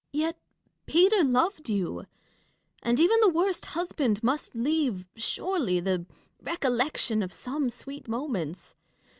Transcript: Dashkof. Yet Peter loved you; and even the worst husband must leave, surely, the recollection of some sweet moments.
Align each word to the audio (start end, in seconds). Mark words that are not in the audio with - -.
Dashkof. 0.07 0.19
Yet 0.19 0.37
Peter 0.87 1.23
loved 1.23 1.69
you; 1.69 2.07
and 2.81 2.99
even 2.99 3.19
the 3.21 3.29
worst 3.29 3.67
husband 3.77 4.23
must 4.23 4.55
leave, 4.55 5.05
surely, 5.15 5.79
the 5.79 6.07
recollection 6.41 7.21
of 7.21 7.31
some 7.31 7.69
sweet 7.69 8.07
moments. 8.07 8.73